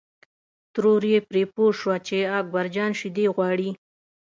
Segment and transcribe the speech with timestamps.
[0.73, 3.69] ترور یې پرې پوه شوه چې اکبر جان شیدې غواړي.